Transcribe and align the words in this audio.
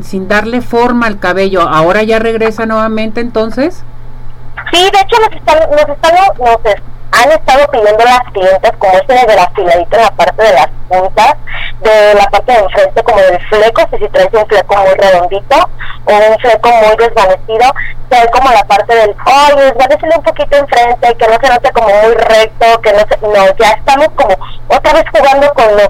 sin 0.00 0.26
darle 0.26 0.62
forma 0.62 1.06
al 1.06 1.20
cabello, 1.20 1.60
¿ahora 1.60 2.02
ya 2.02 2.18
regresa 2.18 2.64
nuevamente 2.64 3.20
entonces? 3.20 3.84
Sí, 4.72 4.80
de 4.90 4.98
hecho 4.98 5.20
nos 5.20 5.36
están, 5.36 5.58
nos 5.70 5.80
están, 5.80 6.14
nos 6.38 6.58
han 7.12 7.30
estado 7.30 7.70
pidiendo 7.70 8.02
las 8.02 8.22
clientes 8.32 8.72
como 8.78 8.94
ese 8.94 9.26
de 9.26 9.36
la 9.36 9.50
filadita 9.50 9.96
en 9.98 10.02
la 10.02 10.10
parte 10.12 10.42
de 10.44 10.52
las 10.54 10.68
puntas, 10.88 11.36
de 11.82 12.14
la 12.14 12.24
parte 12.30 12.52
de 12.52 12.58
enfrente 12.58 13.02
como 13.02 13.18
del 13.20 13.38
fleco, 13.48 13.82
si, 13.90 13.98
si 13.98 14.08
traes 14.08 14.32
un 14.32 14.46
fleco 14.46 14.76
muy 14.78 14.94
redondito 14.94 15.56
o 16.06 16.12
un 16.14 16.38
fleco 16.38 16.70
muy 16.70 16.96
desvanecido, 16.96 17.74
se 18.10 18.30
como 18.30 18.50
la 18.50 18.64
parte 18.64 18.94
del, 18.94 19.14
oye, 19.26 19.62
desvanecele 19.62 20.14
un 20.16 20.22
poquito 20.22 20.56
enfrente, 20.56 21.16
que 21.18 21.28
no 21.28 21.36
se 21.38 21.52
note 21.52 21.70
como 21.72 21.88
muy 21.88 22.14
recto, 22.14 22.80
que 22.80 22.92
no 22.94 23.00
se, 23.00 23.18
no, 23.20 23.56
ya 23.60 23.72
estamos 23.72 24.08
como 24.16 24.34
otra 24.68 24.92
vez 24.94 25.04
jugando 25.14 25.52
con 25.52 25.66
los, 25.76 25.88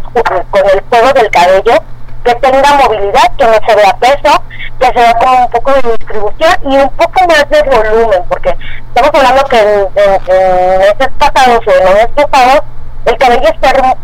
con 0.50 0.66
el 0.74 0.80
juego 0.90 1.12
del 1.12 1.30
cabello, 1.30 1.84
que 2.24 2.34
tenga 2.36 2.74
movilidad, 2.74 3.36
que 3.36 3.44
no 3.44 3.54
se 3.66 3.74
vea 3.74 3.96
peso, 3.98 4.42
que 4.78 4.86
se 4.86 4.92
vea 4.92 5.14
como 5.14 5.44
un 5.44 5.50
poco 5.50 5.72
de 5.72 5.96
distribución 5.98 6.54
y 6.64 6.76
un 6.76 6.90
poco 6.90 7.26
más 7.26 7.48
de 7.48 7.62
volumen, 7.62 8.22
porque 8.28 8.56
estamos 8.88 9.10
hablando 9.14 9.44
que 9.44 9.58
en, 9.60 9.80
en, 9.96 10.78
meses 10.78 11.08
pasados 11.18 11.60
o 11.66 11.70
en 11.70 11.94
meses 11.94 12.26
pasados 12.30 12.62
el 13.04 13.18
cabello 13.18 13.50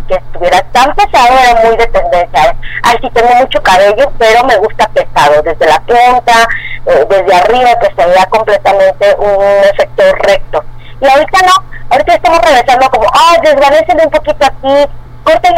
que 0.08 0.14
estuviera 0.14 0.60
tan 0.72 0.92
pesado 0.94 1.28
era 1.38 1.64
muy 1.64 1.76
de 1.76 1.86
tendencia. 1.86 2.56
Ay, 2.82 2.96
sí 3.00 3.10
tengo 3.10 3.32
mucho 3.36 3.62
cabello, 3.62 4.10
pero 4.18 4.44
me 4.44 4.56
gusta 4.56 4.88
pesado, 4.88 5.40
desde 5.42 5.66
la 5.66 5.78
punta, 5.80 6.48
eh, 6.86 7.06
desde 7.08 7.34
arriba, 7.34 7.78
que 7.80 7.94
se 7.94 8.08
vea 8.08 8.26
completamente 8.26 9.14
un 9.18 9.64
efecto 9.72 10.02
recto. 10.20 10.64
Y 11.00 11.08
ahorita 11.08 11.38
no, 11.42 11.64
ahorita 11.90 12.14
estamos 12.14 12.40
regresando 12.40 12.90
como, 12.90 13.06
ay, 13.12 13.38
desvanecen 13.42 14.00
un 14.04 14.10
poquito 14.10 14.46
aquí, 14.46 14.90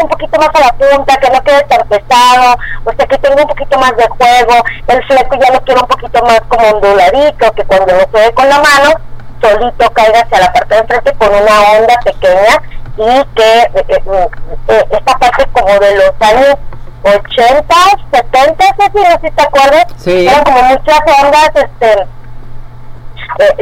un 0.02 0.08
poquito 0.08 0.38
más 0.38 0.50
a 0.54 0.60
la 0.60 0.72
punta, 0.72 1.16
que 1.16 1.30
no 1.30 1.42
quede 1.42 1.62
tan 1.62 1.88
pesado, 1.88 2.56
o 2.84 2.92
sea, 2.92 3.06
que 3.06 3.18
tenga 3.18 3.42
un 3.42 3.48
poquito 3.48 3.78
más 3.78 3.96
de 3.96 4.08
juego, 4.08 4.64
el 4.88 5.04
fleco 5.04 5.36
ya 5.40 5.52
lo 5.52 5.60
quiero 5.62 5.82
un 5.82 5.88
poquito 5.88 6.22
más 6.22 6.40
como 6.48 6.68
onduladito, 6.68 7.52
que 7.52 7.64
cuando 7.64 7.94
lo 7.94 8.10
quede 8.10 8.32
con 8.34 8.48
la 8.48 8.58
mano, 8.58 8.94
solito 9.40 9.90
caiga 9.92 10.20
hacia 10.20 10.40
la 10.40 10.52
parte 10.52 10.74
de 10.74 10.80
enfrente 10.80 11.12
con 11.14 11.28
una 11.28 11.60
onda 11.78 11.94
pequeña 12.04 12.62
y 12.96 13.24
que 13.34 13.60
eh, 13.62 13.84
eh, 13.88 14.28
eh, 14.68 14.84
esta 14.90 15.18
parte 15.18 15.46
como 15.52 15.78
de 15.78 15.96
los 15.96 16.12
años 16.20 16.56
80, 17.02 17.74
70, 18.12 18.64
no 18.78 18.84
sé 18.92 19.20
si 19.22 19.30
te 19.30 19.42
acuerdas, 19.42 19.86
sí. 19.96 20.26
eran 20.26 20.44
como 20.44 20.62
muchas 20.64 21.00
ondas 21.22 21.50
este 21.54 22.06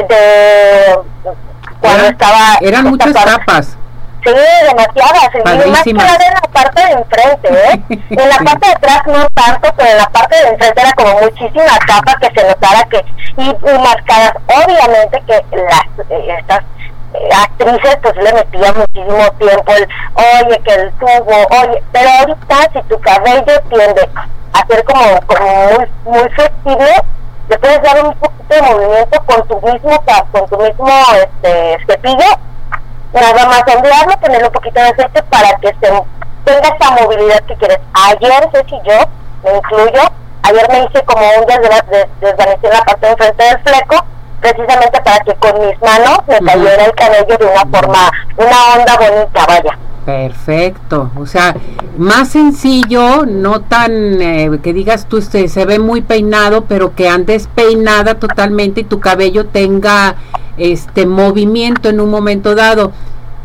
de 0.03 0.99
cuando 1.79 1.99
eran, 1.99 2.11
estaba 2.11 2.57
eran 2.59 2.85
muchas 2.85 3.13
capas 3.13 3.77
Sí, 4.23 4.33
demasiadas. 4.67 5.29
Y 5.33 5.69
más 5.71 5.83
que 5.83 5.89
en 5.91 5.97
la 5.97 6.41
parte 6.51 6.85
de 6.85 6.91
enfrente, 6.91 7.49
¿eh? 7.49 7.81
En 8.09 8.29
la 8.29 8.37
parte 8.37 8.67
de 8.67 8.73
atrás 8.73 9.01
no 9.07 9.27
tanto, 9.33 9.73
pero 9.77 9.89
en 9.89 9.97
la 9.97 10.09
parte 10.09 10.35
de 10.35 10.49
enfrente 10.49 10.81
era 10.81 10.91
como 10.93 11.19
muchísima 11.21 11.79
capa 11.87 12.15
que 12.19 12.39
se 12.39 12.47
notara 12.47 12.83
que... 12.89 13.05
Y, 13.37 13.49
y 13.49 13.79
marcadas, 13.79 14.33
obviamente 14.47 15.23
que 15.25 15.45
las 15.55 16.09
eh, 16.09 16.35
estas 16.37 16.59
eh, 17.13 17.29
actrices 17.33 17.97
pues 18.01 18.15
le 18.17 18.33
metían 18.33 18.75
muchísimo 18.77 19.31
tiempo 19.39 19.71
el, 19.71 19.87
oye, 20.15 20.59
que 20.59 20.73
el 20.73 20.91
tubo, 20.93 21.47
oye, 21.61 21.83
pero 21.93 22.09
ahorita 22.09 22.55
si 22.73 22.81
tu 22.89 22.99
cabello 22.99 23.61
tiende 23.69 24.09
a 24.53 24.67
ser 24.67 24.83
como, 24.83 25.21
como 25.27 25.65
muy, 25.71 25.87
muy 26.05 26.29
flexible, 26.31 26.91
le 27.47 27.57
puedes 27.57 27.81
dar 27.81 28.05
un 28.05 28.13
poquito 28.15 28.55
de 28.55 28.61
movimiento 28.61 29.23
con 29.25 29.47
tu 29.47 29.61
mismo, 29.61 30.03
con 30.31 30.49
tu 30.49 30.57
mismo 30.57 30.89
este, 31.13 31.77
cepillo 31.87 32.49
nada 33.21 33.45
más 33.45 33.63
ondearlo, 33.75 34.13
ponerle 34.19 34.47
un 34.47 34.53
poquito 34.53 34.79
de 34.79 34.87
aceite 34.87 35.23
para 35.23 35.57
que 35.59 35.67
se 35.67 35.91
tenga 36.43 36.75
esa 36.75 36.91
movilidad 37.01 37.39
que 37.45 37.55
quieres. 37.55 37.79
Ayer, 37.93 38.49
sé 38.51 38.65
si 38.69 38.75
yo, 38.85 38.99
me 39.43 39.57
incluyo, 39.57 40.01
ayer 40.43 40.67
me 40.69 40.83
hice 40.85 41.03
como 41.05 41.21
un 41.39 41.45
desvanecido 41.45 42.71
en 42.71 42.77
la 42.77 42.85
parte 42.85 43.05
de 43.05 43.11
enfrente 43.11 43.43
del 43.43 43.59
fleco, 43.59 44.05
precisamente 44.41 45.01
para 45.01 45.19
que 45.19 45.33
con 45.35 45.67
mis 45.67 45.81
manos 45.81 46.19
me 46.27 46.39
cayera 46.39 46.85
el 46.85 46.95
cabello 46.95 47.37
de 47.37 47.45
una 47.45 47.65
forma, 47.65 48.11
una 48.37 48.75
onda 48.75 48.97
bonita, 48.97 49.45
vaya. 49.47 49.77
Perfecto, 50.05 51.11
o 51.19 51.25
sea, 51.25 51.55
más 51.97 52.29
sencillo, 52.29 53.25
no 53.27 53.61
tan 53.61 54.21
eh, 54.21 54.49
que 54.63 54.73
digas 54.73 55.05
tú 55.07 55.21
se, 55.21 55.47
se 55.49 55.65
ve 55.65 55.77
muy 55.77 56.01
peinado, 56.01 56.65
pero 56.65 56.95
que 56.95 57.07
andes 57.07 57.47
peinada 57.53 58.15
totalmente 58.15 58.81
y 58.81 58.85
tu 58.85 58.99
cabello 58.99 59.47
tenga 59.47 60.15
este 60.57 61.05
movimiento 61.05 61.89
en 61.89 61.99
un 61.99 62.09
momento 62.09 62.55
dado, 62.55 62.91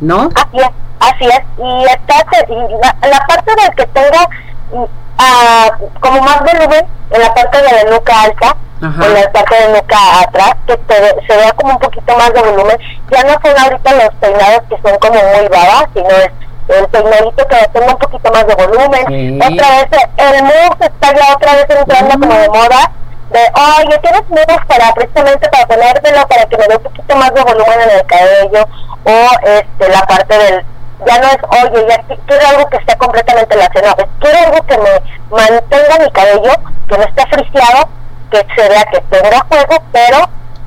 ¿no? 0.04 0.28
Así 0.34 0.58
es, 0.58 0.70
así 1.00 1.24
es. 1.24 1.40
Y, 1.58 1.84
está, 1.84 2.24
y 2.48 2.54
la, 2.54 3.08
la, 3.08 3.26
parte 3.26 3.52
del 3.54 3.74
que 3.74 3.86
tenga 3.86 4.28
uh, 4.72 6.00
como 6.00 6.20
más 6.20 6.40
volumen 6.40 6.86
en 7.10 7.20
la 7.20 7.34
parte 7.34 7.62
de 7.62 7.72
la 7.72 7.90
nuca 7.90 8.22
alta, 8.22 8.56
Ajá. 8.82 9.06
en 9.06 9.14
la 9.14 9.32
parte 9.32 9.54
de 9.54 9.68
nuca 9.68 10.20
atrás, 10.20 10.54
que 10.66 10.76
te, 10.76 10.94
se 11.26 11.36
vea 11.36 11.52
como 11.52 11.72
un 11.72 11.78
poquito 11.78 12.16
más 12.16 12.32
de 12.32 12.42
volumen. 12.42 12.78
Ya 13.10 13.22
no 13.22 13.32
son 13.42 13.58
ahorita 13.58 13.92
los 13.94 14.14
peinados 14.20 14.62
que 14.68 14.88
son 14.88 14.98
como 14.98 15.14
muy 15.14 15.48
babas, 15.48 15.88
sino 15.94 16.08
es 16.08 16.30
el 16.68 16.88
peinadito 16.88 17.46
que 17.46 17.68
tenga 17.72 17.92
un 17.92 17.98
poquito 17.98 18.30
más 18.32 18.46
de 18.46 18.54
volumen. 18.54 19.06
Sí. 19.08 19.38
Otra 19.38 19.68
vez 19.70 19.88
el 20.16 20.42
mousse 20.42 20.86
está 20.86 21.14
ya 21.14 21.34
otra 21.34 21.54
vez 21.54 21.66
entrando 21.68 22.14
uh. 22.16 22.20
como 22.20 22.34
de 22.34 22.48
moda 22.48 22.92
de, 23.30 23.40
oye, 23.40 23.98
tienes 23.98 24.28
nudos 24.28 24.64
para 24.68 24.92
precisamente 24.92 25.48
para 25.48 25.66
ponérmelo, 25.66 26.26
para 26.28 26.46
que 26.46 26.56
me 26.56 26.66
dé 26.68 26.76
un 26.76 26.82
poquito 26.82 27.16
más 27.16 27.34
de 27.34 27.42
volumen 27.42 27.80
en 27.82 27.90
el 27.90 28.06
cabello, 28.06 28.68
o 29.04 29.28
este 29.44 29.88
la 29.88 30.02
parte 30.02 30.36
del, 30.36 30.64
ya 31.06 31.18
no 31.18 31.26
es, 31.26 31.38
oye, 31.48 31.86
ya 31.88 32.16
quiero 32.26 32.48
algo 32.48 32.68
que 32.70 32.76
esté 32.78 32.96
completamente 32.96 33.56
lacionado, 33.56 33.96
es, 33.98 34.08
quiero 34.20 34.38
algo 34.46 34.66
que 34.66 34.78
me 34.78 34.90
mantenga 35.30 36.04
mi 36.04 36.10
cabello, 36.12 36.52
que 36.88 36.98
no 36.98 37.04
esté 37.04 37.26
friseado, 37.26 37.88
que 38.30 38.46
se 38.56 38.68
vea 38.68 38.84
que 38.84 39.00
tenga 39.10 39.40
juego, 39.48 39.82
pero 39.92 40.18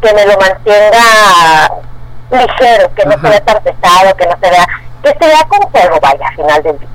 que 0.01 0.13
me 0.13 0.25
lo 0.25 0.37
mantenga 0.37 1.71
ligero, 2.31 2.93
que 2.95 3.05
no 3.05 3.13
se 3.13 3.29
vea 3.29 3.41
tan 3.41 3.63
pesado, 3.63 4.15
que 4.15 4.25
no 4.25 4.37
se 4.41 4.49
vea, 4.49 4.67
que 5.03 5.09
se 5.09 5.27
vea 5.27 5.47
con 5.47 5.61
juego, 5.69 5.99
vaya, 6.01 6.27
al 6.27 6.35
final 6.35 6.63
del 6.63 6.79
día. 6.79 6.89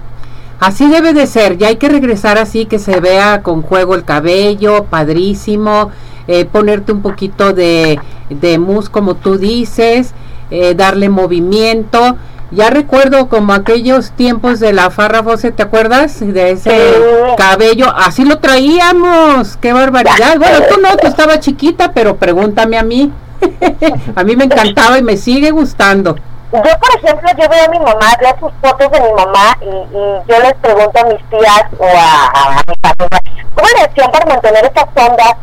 Así 0.61 0.89
debe 0.89 1.13
de 1.13 1.27
ser, 1.27 1.59
ya 1.59 1.69
hay 1.69 1.77
que 1.77 1.89
regresar 1.89 2.39
así, 2.39 2.67
que 2.67 2.79
se 2.79 3.01
vea 3.01 3.43
con 3.43 3.63
juego 3.63 3.97
el 3.97 4.05
cabello, 4.05 4.85
padrísimo, 4.85 5.91
eh, 6.29 6.45
ponerte 6.45 6.93
un 6.93 7.03
poquito 7.03 7.53
de, 7.53 7.99
de 8.31 8.59
mousse 8.59 8.89
como 8.89 9.17
tú 9.17 9.39
dices, 9.39 10.15
eh, 10.53 10.75
darle 10.75 11.09
movimiento. 11.09 12.17
Ya 12.51 12.69
recuerdo 12.69 13.31
como 13.31 13.55
aquellos 13.55 14.11
tiempos 14.11 14.61
de 14.61 14.75
la 14.75 14.91
farra 14.91 15.25
¿te 15.57 15.63
acuerdas? 15.63 16.21
De 16.21 16.51
ese 16.51 16.71
sí. 16.71 17.01
cabello, 17.39 17.87
así 17.97 18.27
lo 18.27 18.39
traíamos, 18.41 19.57
qué 19.57 19.73
barbaridad. 19.73 20.37
Bueno, 20.39 20.59
tú 20.69 20.79
no, 20.81 20.95
tú 20.99 21.07
estabas 21.07 21.41
chiquita, 21.41 21.93
pero 21.93 22.17
pregúntame 22.17 22.77
a 22.77 22.83
mí. 22.83 23.11
a 24.15 24.23
mí 24.23 24.37
me 24.37 24.45
encantaba 24.45 24.99
y 24.99 25.03
me 25.03 25.17
sigue 25.17 25.51
gustando 25.51 26.17
yo 26.53 26.61
por 26.61 26.97
ejemplo 26.97 27.31
yo 27.39 27.49
veo 27.49 27.65
a 27.65 27.69
mi 27.69 27.79
mamá 27.79 28.13
veo 28.21 28.37
sus 28.39 28.53
fotos 28.61 28.91
de 28.93 29.01
mi 29.01 29.13
mamá 29.15 29.57
y, 29.63 29.67
y 29.67 30.23
yo 30.29 30.39
les 30.43 30.55
pregunto 30.55 31.01
a 31.01 31.05
mis 31.05 31.31
tías 31.31 31.65
o 31.79 31.85
a, 31.85 32.27
a, 32.27 32.59
a 32.59 32.63
mi 32.69 32.75
familia 32.83 33.47
cómo 33.55 33.69
le 33.75 33.85
hacían 33.85 34.11
para 34.11 34.27
mantener 34.27 34.65
esas 34.67 34.89
ondas 34.95 35.35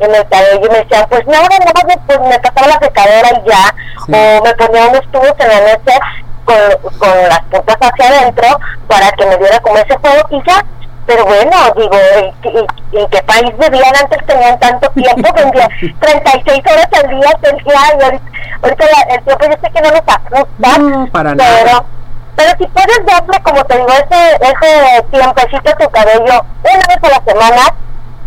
en 0.00 0.14
el 0.14 0.28
cabello 0.28 0.66
y 0.66 0.70
me 0.70 0.78
decían 0.78 1.06
pues 1.08 1.26
no 1.26 1.32
nada 1.32 1.72
más 1.74 1.84
me, 1.86 1.96
pues, 2.06 2.20
me 2.20 2.38
pasaba 2.38 2.66
la 2.68 2.78
secadora 2.78 3.28
y 3.30 3.48
ya 3.48 3.74
sí. 4.06 4.12
o 4.12 4.44
me 4.44 4.54
ponía 4.54 4.86
unos 4.88 5.10
tubos 5.12 5.34
en 5.38 5.48
la 5.48 5.60
noche 5.72 5.98
con, 6.44 6.98
con 6.98 7.28
las 7.28 7.40
puntas 7.50 7.76
hacia 7.80 8.08
adentro 8.08 8.48
para 8.88 9.10
que 9.12 9.26
me 9.26 9.36
diera 9.38 9.58
como 9.60 9.78
ese 9.78 9.96
juego 9.96 10.28
y 10.30 10.42
ya 10.48 10.64
pero 11.06 11.24
bueno, 11.24 11.56
digo, 11.76 11.96
¿en, 12.16 12.66
en 12.92 13.08
qué 13.08 13.22
país 13.22 13.52
vivían 13.56 13.94
antes? 13.96 14.26
Tenían 14.26 14.58
tanto 14.58 14.90
tiempo, 14.90 15.32
vendían 15.34 15.68
36 16.00 16.62
horas 16.68 16.88
al 16.92 17.10
día, 17.10 17.30
tenía, 17.40 17.62
y 17.64 18.02
ahorita, 18.02 18.24
ahorita 18.62 18.84
la, 18.86 19.14
el 19.14 19.22
tiempo 19.22 19.44
yo 19.44 19.52
sé 19.52 19.70
que 19.72 19.80
no 19.82 19.90
nos 19.90 20.00
ajusta, 20.04 20.78
no, 20.78 21.06
para 21.12 21.34
pero, 21.36 21.64
nada. 21.64 21.84
pero 22.34 22.50
si 22.58 22.66
puedes 22.66 23.06
darle, 23.06 23.42
como 23.44 23.64
te 23.64 23.76
digo, 23.76 23.88
ese, 23.88 24.34
ese 24.34 25.02
tiempecito 25.12 25.70
a 25.70 25.76
tu 25.76 25.90
cabello 25.90 26.44
una 26.64 26.86
vez 26.88 26.98
a 27.02 27.08
la 27.08 27.22
semana, 27.24 27.74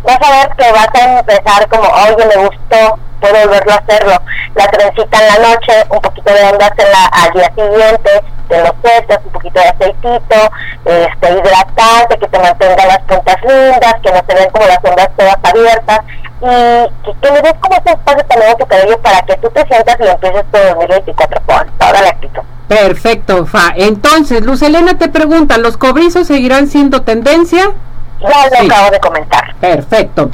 vas 0.04 0.18
a 0.22 0.32
ver 0.32 0.56
que 0.56 0.72
vas 0.72 0.88
a 0.94 1.20
empezar 1.20 1.68
como, 1.70 1.88
oye, 1.90 2.26
me 2.26 2.44
gustó, 2.46 3.00
puedo 3.20 3.34
volverlo 3.46 3.74
a 3.74 3.76
hacerlo. 3.76 4.22
La 4.56 4.68
trencita 4.68 5.18
en 5.20 5.28
la 5.28 5.50
noche, 5.50 5.74
un 5.90 6.02
poquito 6.02 6.34
de 6.34 6.42
la, 6.42 7.06
al 7.12 7.32
día 7.34 7.52
siguiente, 7.56 8.24
te 8.48 8.58
lo 8.60 8.76
sueltas, 8.82 9.20
un 9.24 9.32
poquito 9.32 9.60
de 9.60 9.68
aceitito, 9.68 10.52
este, 10.86 11.32
hidratante, 11.32 12.18
que 12.20 12.28
te 12.28 12.40
mantenga 12.40 12.86
las 12.86 13.00
puntas 13.00 13.42
lindas, 13.42 13.96
que 14.02 14.12
no 14.12 14.24
se 14.28 14.36
ven 14.36 14.50
como 14.52 14.66
las 14.66 14.80
ondas 14.84 15.10
todas 15.16 15.38
abiertas, 15.44 16.00
y 16.42 17.06
que, 17.06 17.20
que 17.22 17.34
le 17.34 17.42
des 17.42 17.54
como 17.60 17.76
ese 17.76 17.92
espacio 17.92 18.26
también 18.26 18.52
a 18.52 18.56
tu 18.56 18.66
cabello 18.66 18.98
para 19.02 19.22
que 19.22 19.38
tú 19.38 19.50
te 19.50 19.68
sientas 19.68 19.98
y 20.00 20.08
empieces 20.08 20.46
todo 20.52 20.64
2024 20.76 21.42
con 21.46 21.68
toda 21.78 22.02
la 22.02 22.10
actitud. 22.10 22.42
Perfecto, 22.68 23.46
Fa. 23.46 23.74
Entonces, 23.76 24.42
Luz 24.42 24.62
Elena 24.62 24.98
te 24.98 25.10
pregunta, 25.10 25.58
¿los 25.58 25.76
cobrizos 25.78 26.28
seguirán 26.28 26.68
siendo 26.68 27.02
tendencia? 27.02 27.72
Ya 28.22 28.50
lo 28.50 28.56
sí. 28.58 28.66
acabo 28.66 28.92
de 28.92 29.00
comentar. 29.00 29.56
Perfecto. 29.56 30.30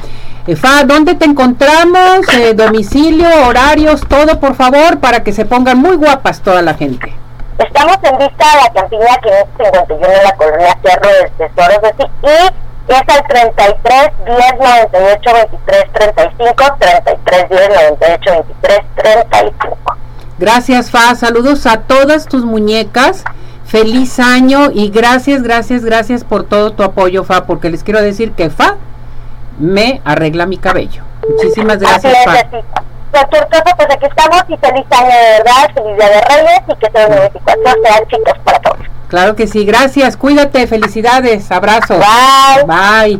Fa, 0.54 0.84
¿dónde 0.84 1.14
te 1.16 1.24
encontramos? 1.24 2.20
Eh, 2.34 2.54
domicilio, 2.54 3.28
horarios, 3.46 4.02
todo, 4.08 4.38
por 4.38 4.54
favor, 4.54 5.00
para 5.00 5.24
que 5.24 5.32
se 5.32 5.44
pongan 5.44 5.78
muy 5.78 5.96
guapas 5.96 6.40
toda 6.40 6.62
la 6.62 6.74
gente. 6.74 7.12
Estamos 7.58 7.96
en 8.02 8.18
vista 8.18 8.44
de 8.50 8.62
la 8.62 8.72
cantina 8.72 9.18
551 9.22 10.06
en 10.06 10.24
la 10.24 10.36
colonia 10.36 10.78
Cerro 10.84 11.08
de 11.08 11.30
Tesoros 11.30 11.82
de 11.82 11.94
sí, 11.98 12.54
y 12.88 12.92
es 12.92 13.02
al 13.08 13.26
33 13.26 14.12
10 14.24 14.38
98 14.60 15.30
23 15.32 15.92
35, 15.92 16.54
33 16.78 17.48
10 17.48 17.68
98 17.68 18.44
23 18.60 18.80
35. 18.94 19.96
Gracias, 20.38 20.90
Fa. 20.90 21.14
Saludos 21.14 21.66
a 21.66 21.80
todas 21.80 22.26
tus 22.26 22.44
muñecas. 22.44 23.24
Feliz 23.66 24.20
año 24.20 24.70
y 24.72 24.90
gracias, 24.90 25.42
gracias, 25.42 25.84
gracias 25.84 26.24
por 26.24 26.44
todo 26.44 26.72
tu 26.72 26.82
apoyo, 26.82 27.24
Fa, 27.24 27.46
porque 27.46 27.68
les 27.68 27.82
quiero 27.82 28.00
decir 28.00 28.32
que 28.32 28.48
Fa 28.48 28.76
me 29.58 30.00
arregla 30.04 30.46
mi 30.46 30.56
cabello. 30.56 31.02
Muchísimas 31.28 31.78
gracias, 31.78 32.12
es, 32.12 32.24
Fa. 32.24 32.32
Cualquier 33.10 33.48
cosa, 33.48 33.76
pues 33.76 33.88
aquí 33.90 34.06
estamos 34.06 34.42
y 34.48 34.56
feliz 34.56 34.84
año 34.90 35.06
de 35.06 35.38
verdad, 35.38 35.74
feliz 35.74 35.96
día 35.96 36.08
de 36.08 36.20
Reyes 36.20 36.62
y 36.68 36.76
que 36.76 36.86
este 36.86 37.00
2024 37.00 37.82
sean 37.82 38.08
chicos 38.08 38.38
para 38.44 38.58
todos. 38.60 38.78
Claro 39.08 39.36
que 39.36 39.46
sí, 39.46 39.64
gracias. 39.64 40.16
Cuídate, 40.16 40.66
felicidades, 40.66 41.50
abrazo. 41.50 41.98
Bye. 41.98 42.64
Bye. 42.66 43.14